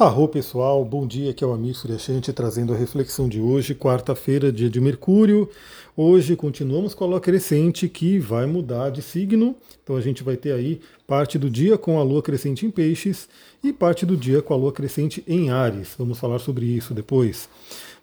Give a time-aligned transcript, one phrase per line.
[0.00, 4.50] Arro pessoal, bom dia, aqui é o Amir Suryashanti trazendo a reflexão de hoje, quarta-feira,
[4.50, 5.46] dia de Mercúrio.
[5.94, 10.38] Hoje continuamos com a lua crescente que vai mudar de signo, então a gente vai
[10.38, 13.28] ter aí parte do dia com a lua crescente em peixes
[13.62, 15.94] e parte do dia com a lua crescente em Ares.
[15.98, 17.46] Vamos falar sobre isso depois.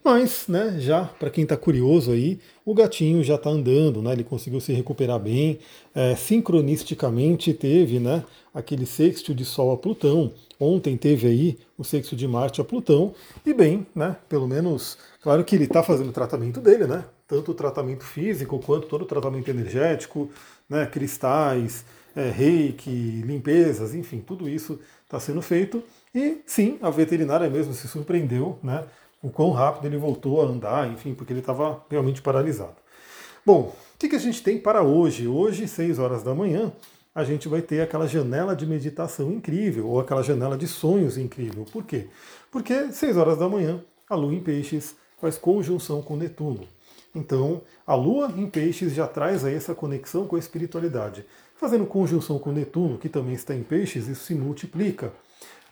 [0.08, 4.14] Mas, né, já para quem está curioso aí, o gatinho já está andando, né?
[4.14, 5.60] Ele conseguiu se recuperar bem.
[5.94, 10.32] É, sincronisticamente teve, né, aquele sexto de Sol a Plutão.
[10.58, 13.14] Ontem teve aí o sexto de Marte a Plutão.
[13.46, 14.16] E bem, né?
[14.30, 17.04] Pelo menos, claro que ele está fazendo o tratamento dele, né?
[17.28, 20.30] Tanto o tratamento físico quanto todo o tratamento energético,
[20.70, 20.86] né?
[20.86, 21.84] Cristais,
[22.16, 25.84] é, reiki, limpezas, enfim, tudo isso está sendo feito.
[26.16, 28.86] E sim, a veterinária mesmo se surpreendeu, né?
[29.22, 32.76] O quão rápido ele voltou a andar, enfim, porque ele estava realmente paralisado.
[33.46, 35.28] Bom, o que, que a gente tem para hoje?
[35.28, 36.72] Hoje, 6 horas da manhã,
[37.16, 41.66] a gente vai ter aquela janela de meditação incrível, ou aquela janela de sonhos incrível.
[41.72, 42.08] Por quê?
[42.52, 46.68] Porque 6 horas da manhã, a Lua em Peixes faz conjunção com Netuno.
[47.16, 51.26] Então, a Lua em Peixes já traz aí essa conexão com a espiritualidade.
[51.56, 55.12] Fazendo conjunção com Netuno, que também está em Peixes, isso se multiplica.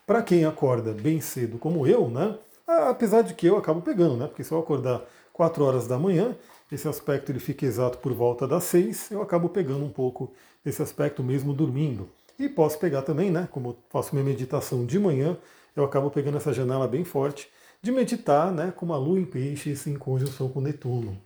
[0.08, 2.36] Para quem acorda bem cedo, como eu, né?
[2.68, 4.28] Apesar de que eu acabo pegando, né?
[4.28, 6.36] Porque se eu acordar 4 horas da manhã,
[6.72, 10.82] esse aspecto ele fica exato por volta das 6, eu acabo pegando um pouco desse
[10.82, 12.10] aspecto mesmo dormindo.
[12.40, 13.48] E posso pegar também, né?
[13.52, 15.38] Como eu faço minha meditação de manhã,
[15.76, 17.50] eu acabo pegando essa janela bem forte
[17.82, 18.74] de meditar, né?
[18.76, 21.18] Com a lua em peixes em conjunção com Netuno.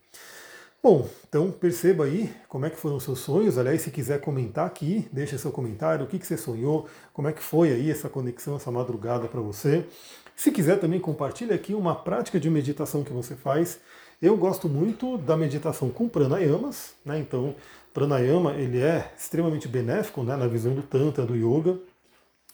[0.82, 3.58] Bom, então perceba aí como é que foram os seus sonhos.
[3.58, 7.34] Aliás, se quiser comentar aqui, deixa seu comentário, o que, que você sonhou, como é
[7.34, 9.86] que foi aí essa conexão, essa madrugada para você.
[10.40, 13.78] Se quiser também compartilhe aqui uma prática de meditação que você faz.
[14.22, 17.20] Eu gosto muito da meditação com pranayamas, né?
[17.20, 17.54] Então,
[17.94, 20.38] pranayama ele é extremamente benéfico, né?
[20.38, 21.78] Na visão do tantra, do yoga.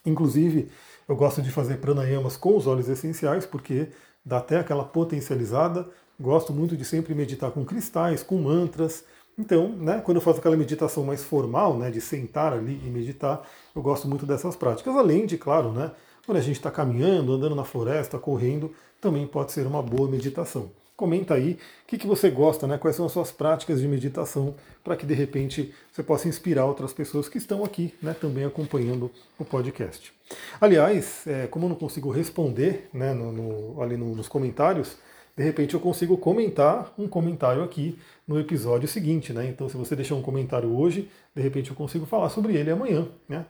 [0.03, 0.71] Inclusive,
[1.07, 3.89] eu gosto de fazer pranayamas com os óleos essenciais porque
[4.25, 5.87] dá até aquela potencializada.
[6.19, 9.03] Gosto muito de sempre meditar com cristais, com mantras.
[9.37, 13.47] Então, né, quando eu faço aquela meditação mais formal, né, de sentar ali e meditar,
[13.75, 14.95] eu gosto muito dessas práticas.
[14.95, 15.91] Além de, claro, né,
[16.25, 20.69] quando a gente está caminhando, andando na floresta, correndo, também pode ser uma boa meditação.
[20.97, 21.53] Comenta aí
[21.83, 22.77] o que, que você gosta, né?
[22.77, 26.93] quais são as suas práticas de meditação, para que de repente você possa inspirar outras
[26.93, 30.13] pessoas que estão aqui né, também acompanhando o podcast.
[30.59, 34.97] Aliás, é, como eu não consigo responder né, no, no, ali no, nos comentários,
[35.35, 39.47] de repente eu consigo comentar um comentário aqui no episódio seguinte, né?
[39.49, 43.07] Então, se você deixar um comentário hoje, de repente eu consigo falar sobre ele amanhã,
[43.27, 43.45] né?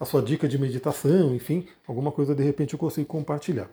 [0.00, 3.70] A sua dica de meditação, enfim, alguma coisa de repente eu consigo compartilhar.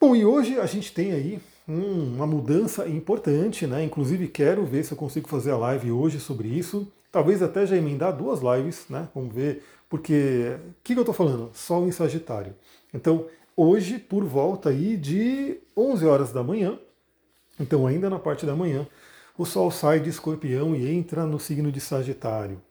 [0.00, 3.82] Bom, e hoje a gente tem aí hum, uma mudança importante, né?
[3.82, 6.86] Inclusive quero ver se eu consigo fazer a live hoje sobre isso.
[7.10, 9.08] Talvez até já emendar duas lives, né?
[9.12, 11.50] Vamos ver, porque o que, que eu estou falando?
[11.52, 12.54] Sol em Sagitário.
[12.94, 13.26] Então,
[13.58, 16.78] hoje, por volta aí de 11 horas da manhã,
[17.58, 18.86] então ainda na parte da manhã,
[19.36, 22.62] o Sol sai de Escorpião e entra no signo de Sagitário.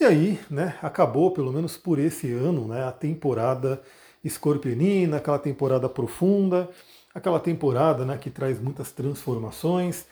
[0.00, 3.82] E aí, né, acabou, pelo menos por esse ano, né, a temporada
[4.24, 6.66] escorpionina, aquela temporada profunda,
[7.14, 10.06] aquela temporada né, que traz muitas transformações,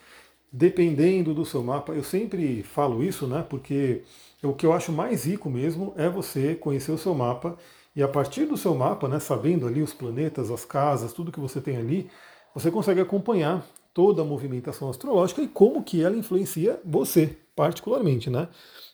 [0.53, 1.95] dependendo do seu mapa.
[1.95, 4.03] Eu sempre falo isso, né, porque
[4.43, 7.57] o que eu acho mais rico mesmo é você conhecer o seu mapa
[7.95, 11.41] e a partir do seu mapa, né, sabendo ali os planetas, as casas, tudo que
[11.41, 12.11] você tem ali,
[12.55, 18.49] você consegue acompanhar toda a movimentação astrológica e como que ela influencia você, particularmente, né?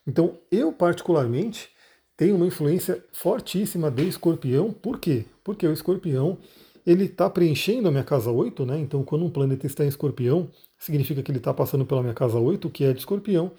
[0.07, 1.69] Então, eu particularmente
[2.17, 5.27] tenho uma influência fortíssima de escorpião, por quê?
[5.45, 6.39] Porque o escorpião,
[6.87, 8.79] ele está preenchendo a minha casa 8, né?
[8.79, 10.49] Então, quando um planeta está em escorpião,
[10.79, 13.53] significa que ele está passando pela minha casa 8, que é de escorpião,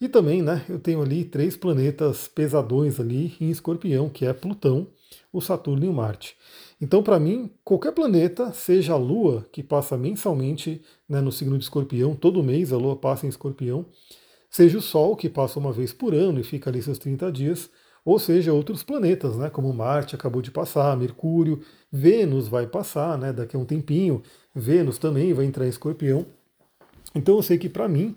[0.00, 4.88] e também, né, eu tenho ali três planetas pesadões ali em escorpião, que é Plutão,
[5.32, 6.36] o Saturno e o Marte.
[6.80, 11.64] Então, para mim, qualquer planeta, seja a Lua, que passa mensalmente né, no signo de
[11.64, 13.86] escorpião, todo mês a Lua passa em escorpião,
[14.50, 17.70] seja o Sol, que passa uma vez por ano e fica ali seus 30 dias,
[18.04, 23.32] ou seja, outros planetas, né, como Marte acabou de passar, Mercúrio, Vênus vai passar né,
[23.32, 24.22] daqui a um tempinho,
[24.54, 26.26] Vênus também vai entrar em escorpião.
[27.14, 28.14] Então eu sei que para mim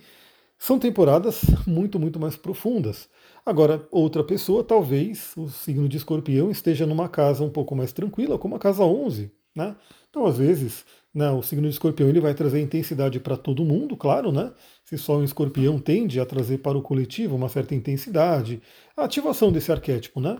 [0.59, 3.09] são temporadas muito, muito mais profundas.
[3.45, 8.37] Agora, outra pessoa, talvez o signo de escorpião esteja numa casa um pouco mais tranquila,
[8.37, 9.31] como a casa 11.
[9.55, 9.75] Né?
[10.09, 13.95] Então, às vezes, né, o signo de escorpião ele vai trazer intensidade para todo mundo,
[13.97, 14.51] claro, né?
[14.83, 18.61] Se só um escorpião tende a trazer para o coletivo uma certa intensidade,
[18.95, 20.37] a ativação desse arquétipo, né?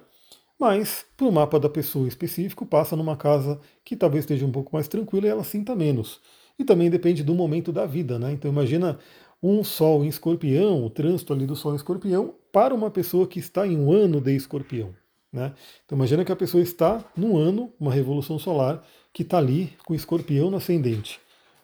[0.59, 4.71] Mas, para o mapa da pessoa específico, passa numa casa que talvez esteja um pouco
[4.73, 6.19] mais tranquila e ela sinta menos.
[6.57, 8.33] E também depende do momento da vida, né?
[8.33, 8.99] Então imagina
[9.41, 13.39] um Sol em escorpião, o trânsito ali do Sol em escorpião, para uma pessoa que
[13.39, 14.93] está em um ano de escorpião.
[15.31, 15.53] Né?
[15.85, 18.83] Então imagina que a pessoa está num ano, uma revolução solar,
[19.13, 21.19] que está ali com escorpião no ascendente.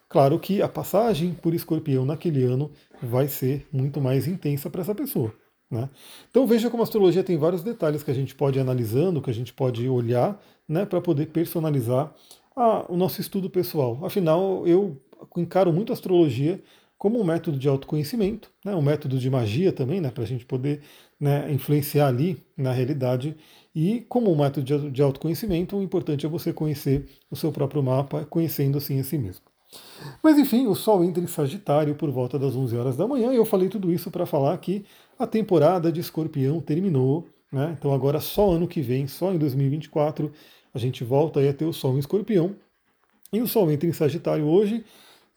[0.08, 4.94] Claro que a passagem por escorpião naquele ano vai ser muito mais intensa para essa
[4.94, 5.34] pessoa.
[5.70, 5.90] Né?
[6.30, 9.32] Então veja como a astrologia tem vários detalhes que a gente pode ir analisando, que
[9.32, 12.14] a gente pode olhar né, para poder personalizar
[12.56, 14.00] a, o nosso estudo pessoal.
[14.04, 14.96] Afinal, eu
[15.36, 16.62] encaro muito a astrologia
[16.98, 20.46] como um método de autoconhecimento, né, um método de magia também, né, para a gente
[20.46, 20.82] poder
[21.20, 23.36] né, influenciar ali na realidade.
[23.76, 28.26] E como um método de, autoconhecimento, o importante é você conhecer o seu próprio mapa,
[28.26, 29.44] conhecendo assim a si mesmo.
[30.24, 33.36] Mas enfim, o Sol entra em Sagitário por volta das 11 horas da manhã, e
[33.36, 34.86] eu falei tudo isso para falar que
[35.20, 37.76] a temporada de Escorpião terminou, né?
[37.78, 40.32] Então agora só ano que vem, só em 2024,
[40.74, 42.56] a gente volta a ter o Sol em Escorpião.
[43.34, 44.86] E o Sol entra em Sagitário hoje,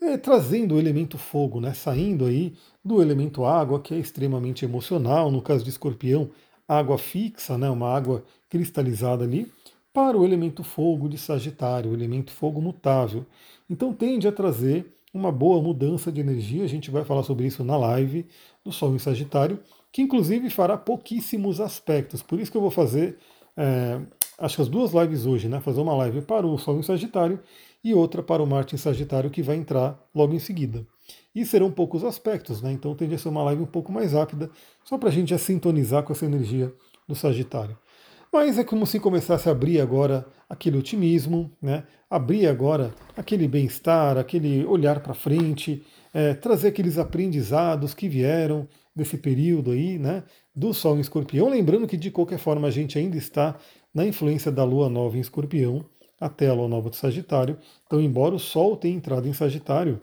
[0.00, 1.75] é, trazendo o elemento fogo, né?
[1.75, 2.55] Saindo aí
[2.85, 6.31] do elemento água, que é extremamente emocional, no caso de Escorpião,
[6.67, 7.69] água fixa, né?
[7.69, 9.50] Uma água cristalizada ali,
[9.93, 13.27] para o elemento fogo de Sagitário, o elemento fogo mutável.
[13.69, 16.65] Então tende a trazer uma boa mudança de energia.
[16.65, 18.27] A gente vai falar sobre isso na live
[18.65, 19.59] do Sol em Sagitário,
[19.91, 22.23] que inclusive fará pouquíssimos aspectos.
[22.23, 23.19] Por isso que eu vou fazer,
[23.56, 24.01] é,
[24.38, 25.61] acho que as duas lives hoje, né?
[25.61, 27.40] Fazer uma live para o Sol em Sagitário
[27.82, 30.87] e outra para o Marte em Sagitário, que vai entrar logo em seguida.
[31.35, 32.73] E serão poucos aspectos, né?
[32.73, 34.50] Então tende a ser uma live um pouco mais rápida,
[34.85, 36.73] só para a gente já sintonizar com essa energia
[37.06, 37.76] do Sagitário.
[38.32, 41.84] Mas é como se começasse a abrir agora aquele otimismo, né?
[42.11, 45.82] abrir agora aquele bem-estar, aquele olhar para frente,
[46.12, 50.25] é, trazer aqueles aprendizados que vieram desse período aí, né?
[50.58, 51.49] Do Sol em Escorpião.
[51.49, 53.56] Lembrando que de qualquer forma a gente ainda está
[53.94, 55.84] na influência da Lua Nova em Escorpião
[56.20, 57.56] até a Lua Nova do Sagitário.
[57.87, 60.00] Então, embora o Sol tenha entrado em Sagitário,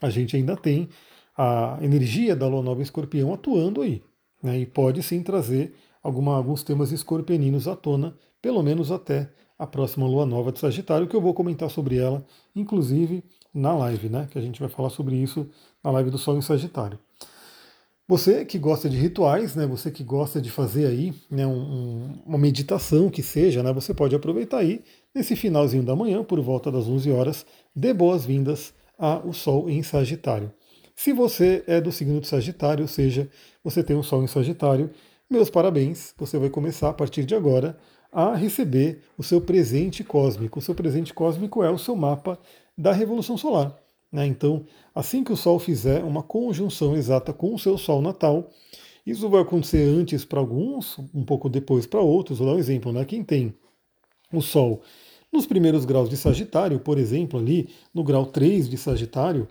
[0.00, 0.88] a gente ainda tem
[1.36, 4.00] a energia da Lua Nova em Escorpião atuando aí.
[4.40, 4.60] Né?
[4.60, 9.28] E pode sim trazer alguma, alguns temas escorpianinos à tona, pelo menos até
[9.58, 12.24] a próxima lua nova de Sagitário, que eu vou comentar sobre ela,
[12.54, 14.28] inclusive na live, né?
[14.30, 15.48] Que a gente vai falar sobre isso
[15.82, 16.98] na live do Sol em Sagitário.
[18.06, 19.66] Você que gosta de rituais, né?
[19.66, 23.72] Você que gosta de fazer aí né, um, uma meditação que seja, né?
[23.72, 24.82] Você pode aproveitar aí
[25.14, 30.52] nesse finalzinho da manhã, por volta das 11 horas, dê boas-vindas ao Sol em Sagitário.
[30.94, 33.28] Se você é do signo de Sagitário, ou seja,
[33.62, 34.90] você tem um Sol em Sagitário,
[35.30, 37.76] meus parabéns, você vai começar a partir de agora
[38.12, 40.58] a receber o seu presente cósmico.
[40.58, 42.38] O seu presente cósmico é o seu mapa
[42.76, 43.74] da Revolução Solar.
[44.14, 44.28] Né?
[44.28, 44.64] Então,
[44.94, 48.48] assim que o Sol fizer uma conjunção exata com o seu Sol natal,
[49.04, 52.38] isso vai acontecer antes para alguns, um pouco depois para outros.
[52.38, 53.04] Vou dar um exemplo, né?
[53.04, 53.52] Quem tem
[54.32, 54.82] o Sol
[55.32, 59.48] nos primeiros graus de Sagitário, por exemplo, ali no grau 3 de Sagitário,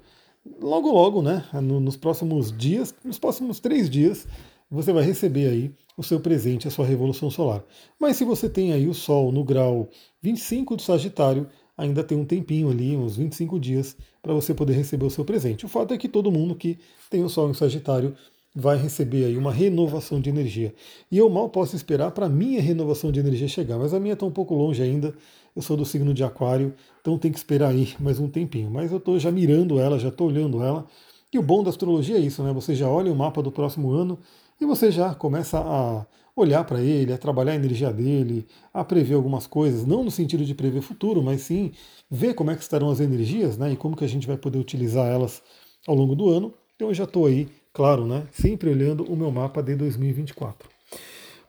[0.61, 1.43] logo logo, né?
[1.61, 4.25] Nos próximos dias, nos próximos três dias,
[4.71, 7.65] você vai receber aí o seu presente, a sua revolução solar.
[7.99, 9.89] Mas se você tem aí o Sol no grau
[10.21, 15.05] 25 do Sagitário, ainda tem um tempinho ali, uns 25 dias, para você poder receber
[15.05, 15.65] o seu presente.
[15.65, 16.77] O fato é que todo mundo que
[17.09, 18.15] tem o Sol em Sagitário
[18.55, 20.73] vai receber aí uma renovação de energia.
[21.11, 24.13] E eu mal posso esperar para a minha renovação de energia chegar, mas a minha
[24.13, 25.13] está um pouco longe ainda.
[25.55, 28.69] Eu sou do signo de Aquário, então tem que esperar aí mais um tempinho.
[28.69, 30.85] Mas eu estou já mirando ela, já estou olhando ela.
[31.31, 32.53] E o bom da astrologia é isso, né?
[32.53, 34.19] Você já olha o mapa do próximo ano
[34.61, 36.05] e você já começa a
[36.35, 40.43] olhar para ele, a trabalhar a energia dele, a prever algumas coisas, não no sentido
[40.43, 41.71] de prever futuro, mas sim
[42.09, 44.57] ver como é que estarão as energias, né, e como que a gente vai poder
[44.57, 45.43] utilizar elas
[45.87, 46.53] ao longo do ano.
[46.75, 50.67] Então eu já estou aí, claro, né, sempre olhando o meu mapa de 2024.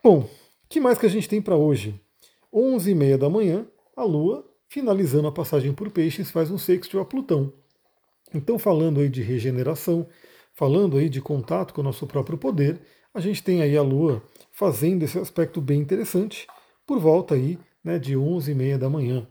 [0.03, 0.29] Bom, o
[0.69, 1.99] que mais que a gente tem para hoje?
[2.53, 7.53] 11h30 da manhã, a Lua, finalizando a passagem por Peixes, faz um sexto a Plutão.
[8.35, 10.07] Então, falando aí de regeneração,
[10.53, 12.81] falando aí de contato com o nosso próprio poder,
[13.14, 16.49] a gente tem aí a Lua fazendo esse aspecto bem interessante
[16.85, 19.26] por volta aí né, de 11h30 da manhã.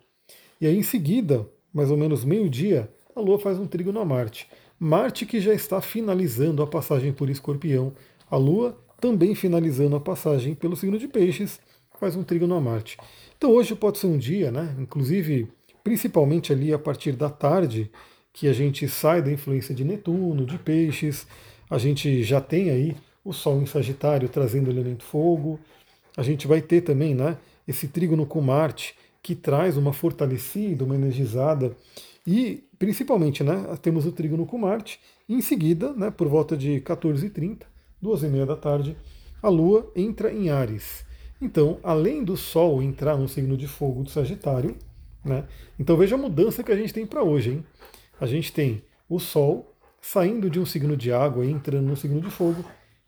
[0.59, 4.47] E aí em seguida, mais ou menos meio-dia, a Lua faz um trígono a Marte.
[4.79, 7.93] Marte que já está finalizando a passagem por Escorpião,
[8.31, 11.59] a Lua também finalizando a passagem pelo signo de Peixes,
[11.99, 12.97] faz um trígono a Marte.
[13.37, 15.49] Então hoje pode ser um dia, né, inclusive
[15.83, 17.91] principalmente ali a partir da tarde,
[18.31, 21.27] que a gente sai da influência de Netuno, de Peixes,
[21.69, 25.59] a gente já tem aí o Sol em Sagitário trazendo o elemento fogo.
[26.17, 27.37] A gente vai ter também né,
[27.67, 31.75] esse trígono com Marte, que traz uma fortalecida, uma energizada.
[32.27, 34.99] E, principalmente, né, temos o trígono com Marte.
[35.27, 37.61] E em seguida, né, por volta de 14h30,
[38.01, 38.97] duas e meia da tarde,
[39.41, 41.05] a Lua entra em Ares.
[41.41, 44.75] Então, além do Sol entrar no signo de fogo do Sagitário,
[45.23, 45.45] né,
[45.79, 47.51] então veja a mudança que a gente tem para hoje.
[47.51, 47.65] Hein?
[48.19, 52.19] A gente tem o Sol saindo de um signo de água e entrando no signo
[52.19, 52.63] de fogo,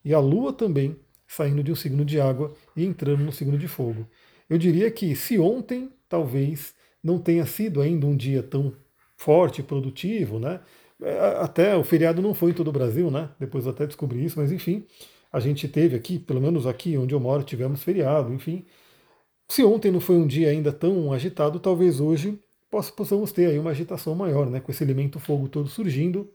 [0.06, 0.96] e a Lua também
[1.28, 4.08] saindo de um signo de água e entrando no signo de fogo.
[4.48, 8.74] Eu diria que se ontem talvez não tenha sido ainda um dia tão
[9.18, 10.60] forte, produtivo, né?
[11.02, 13.30] É, até o feriado não foi em todo o Brasil, né?
[13.40, 14.86] Depois eu até descobri isso, mas enfim,
[15.32, 18.66] a gente teve aqui, pelo menos aqui onde eu moro, tivemos feriado, enfim.
[19.50, 22.40] Se ontem não foi um dia ainda tão agitado, talvez hoje
[22.96, 24.60] possamos ter aí uma agitação maior, né?
[24.60, 26.30] Com esse elemento fogo todo surgindo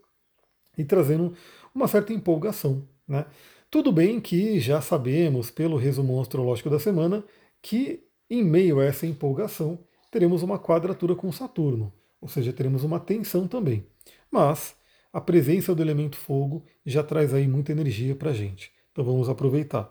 [0.77, 1.35] e trazendo
[1.75, 3.27] uma certa empolgação, né?
[3.71, 7.23] Tudo bem que já sabemos, pelo resumo astrológico da semana,
[7.63, 9.79] que em meio a essa empolgação
[10.11, 13.87] teremos uma quadratura com Saturno, ou seja, teremos uma tensão também.
[14.29, 14.75] Mas
[15.13, 18.73] a presença do elemento fogo já traz aí muita energia para a gente.
[18.91, 19.89] Então vamos aproveitar.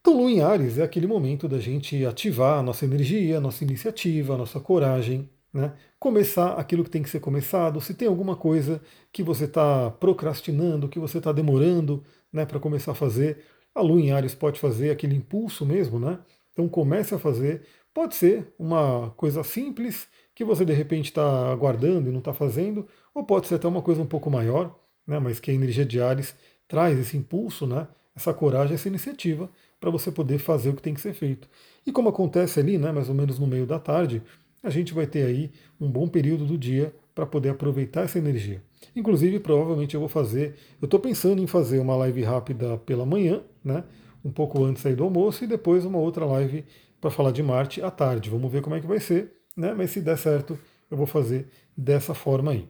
[0.00, 3.62] Então, Lua em Ares é aquele momento da gente ativar a nossa energia, a nossa
[3.62, 5.72] iniciativa, a nossa coragem, né?
[5.98, 7.80] começar aquilo que tem que ser começado.
[7.80, 8.80] Se tem alguma coisa
[9.12, 12.02] que você está procrastinando, que você está demorando
[12.32, 16.18] né, para começar a fazer, a Lua em Ares pode fazer aquele impulso mesmo, né?
[16.52, 17.62] Então comece a fazer.
[17.94, 22.86] Pode ser uma coisa simples que você de repente está aguardando e não está fazendo,
[23.14, 24.74] ou pode ser até uma coisa um pouco maior,
[25.06, 25.18] né?
[25.18, 26.34] Mas que a energia de Ares
[26.66, 27.86] traz esse impulso, né?
[28.14, 31.48] Essa coragem, essa iniciativa para você poder fazer o que tem que ser feito.
[31.86, 34.22] E como acontece ali, né, mais ou menos no meio da tarde,
[34.62, 35.50] a gente vai ter aí
[35.80, 38.62] um bom período do dia para poder aproveitar essa energia.
[38.94, 43.42] Inclusive, provavelmente eu vou fazer, eu estou pensando em fazer uma live rápida pela manhã,
[43.64, 43.84] né,
[44.24, 46.64] um pouco antes aí do almoço, e depois uma outra live
[47.00, 48.30] para falar de Marte à tarde.
[48.30, 50.58] Vamos ver como é que vai ser, né, mas se der certo,
[50.90, 52.68] eu vou fazer dessa forma aí.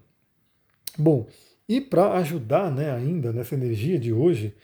[0.99, 1.27] Bom,
[1.69, 4.55] e para ajudar né, ainda nessa energia de hoje,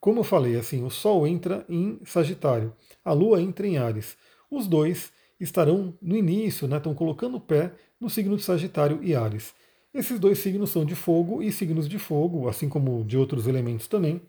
[0.00, 2.72] como eu falei, assim, o Sol entra em Sagitário,
[3.04, 4.16] a Lua entra em Ares.
[4.50, 9.14] Os dois estarão no início, né, estão colocando o pé no signo de Sagitário e
[9.14, 9.54] Ares.
[9.92, 13.88] Esses dois signos são de fogo e signos de fogo, assim como de outros elementos
[13.88, 14.20] também.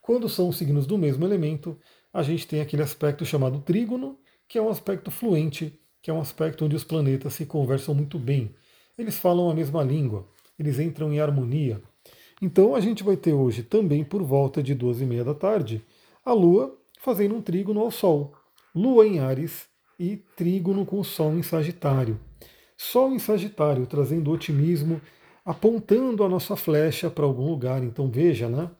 [0.00, 1.76] Quando são signos do mesmo elemento,
[2.12, 4.18] a gente tem aquele aspecto chamado trígono,
[4.48, 8.18] que é um aspecto fluente, que é um aspecto onde os planetas se conversam muito
[8.18, 8.54] bem.
[8.96, 11.82] Eles falam a mesma língua, eles entram em harmonia.
[12.40, 15.84] Então a gente vai ter hoje também por volta de 12 e meia da tarde
[16.24, 18.32] a Lua fazendo um trígono ao Sol.
[18.74, 19.68] Lua em Ares
[19.98, 22.20] e trígono com Sol em Sagitário.
[22.76, 25.00] Sol em Sagitário trazendo otimismo,
[25.44, 27.82] apontando a nossa flecha para algum lugar.
[27.82, 28.70] Então veja, né?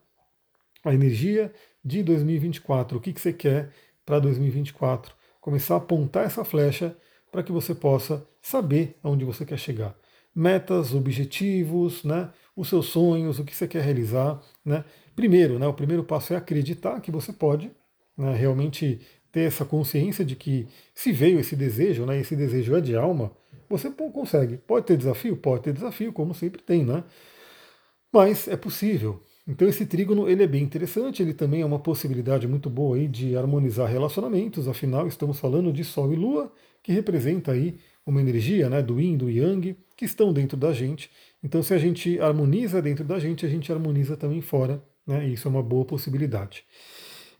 [0.84, 1.52] A energia
[1.84, 2.98] de 2024.
[2.98, 3.70] O que, que você quer
[4.04, 5.14] para 2024?
[5.40, 6.96] Começar a apontar essa flecha
[7.30, 9.96] para que você possa saber aonde você quer chegar.
[10.34, 12.30] Metas, objetivos, né?
[12.56, 14.40] os seus sonhos, o que você quer realizar.
[14.64, 14.84] Né?
[15.14, 17.70] Primeiro, né, o primeiro passo é acreditar que você pode,
[18.16, 19.00] né, realmente
[19.32, 23.30] ter essa consciência de que se veio esse desejo, né, esse desejo é de alma,
[23.68, 24.58] você consegue.
[24.58, 25.36] Pode ter desafio?
[25.36, 27.02] Pode ter desafio, como sempre tem, né?
[28.12, 29.22] Mas é possível.
[29.46, 33.06] Então esse trígono ele é bem interessante, ele também é uma possibilidade muito boa aí
[33.06, 36.52] de harmonizar relacionamentos, afinal estamos falando de Sol e Lua,
[36.82, 41.10] que representa aí uma energia né, do Yin, do Yang, que estão dentro da gente.
[41.42, 44.82] Então, se a gente harmoniza dentro da gente, a gente harmoniza também fora.
[45.06, 46.64] Né, isso é uma boa possibilidade.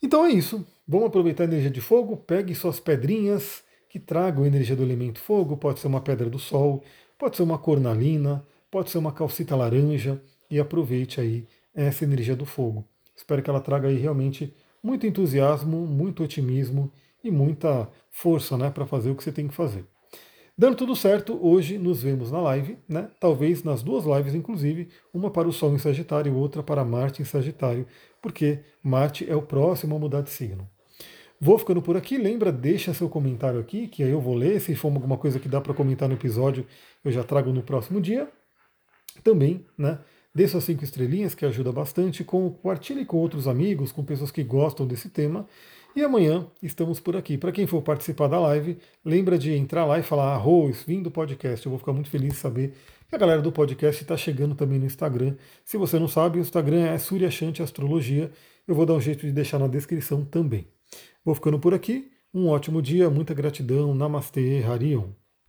[0.02, 0.64] Então é isso.
[0.88, 2.16] Vamos aproveitar a energia de fogo.
[2.16, 5.57] Pegue suas pedrinhas que tragam a energia do elemento fogo.
[5.57, 6.83] Pode ser uma pedra do sol,
[7.19, 10.21] pode ser uma cornalina, pode ser uma calcita laranja.
[10.49, 12.85] E aproveite aí essa energia do fogo.
[13.16, 16.93] Espero que ela traga aí realmente muito entusiasmo, muito otimismo
[17.25, 19.85] e muita força né, para fazer o que você tem que fazer.
[20.57, 23.11] Dando tudo certo, hoje nos vemos na live, né?
[23.21, 27.21] Talvez nas duas lives, inclusive, uma para o Sol em Sagitário e outra para Marte
[27.21, 27.87] em Sagitário,
[28.23, 30.66] porque Marte é o próximo a mudar de signo.
[31.40, 32.16] Vou ficando por aqui.
[32.16, 34.61] Lembra, deixa seu comentário aqui, que aí eu vou ler.
[34.61, 36.66] Se for alguma coisa que dá para comentar no episódio,
[37.05, 38.28] eu já trago no próximo dia.
[39.23, 39.99] Também, né?
[40.35, 42.23] Dê suas cinco estrelinhas, que ajuda bastante.
[42.23, 45.47] Compartilhe com outros amigos, com pessoas que gostam desse tema.
[45.95, 47.38] E amanhã estamos por aqui.
[47.38, 51.11] Para quem for participar da live, lembra de entrar lá e falar arroz, vim do
[51.11, 51.64] podcast.
[51.64, 52.75] Eu vou ficar muito feliz de saber
[53.09, 55.37] que a galera do podcast está chegando também no Instagram.
[55.64, 58.31] Se você não sabe, o Instagram é Suryashanti Astrologia.
[58.69, 60.75] Eu vou dar um jeito de deixar na descrição também.
[61.26, 62.09] Vou ficando por aqui.
[62.33, 63.92] Um ótimo dia, muita gratidão.
[63.92, 65.11] Namastê, Harion.